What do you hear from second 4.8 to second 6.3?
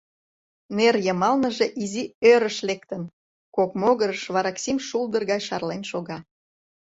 шулдыр гай шарлен шога.